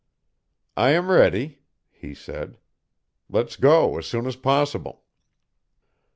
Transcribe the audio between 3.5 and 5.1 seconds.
go as soon as possible."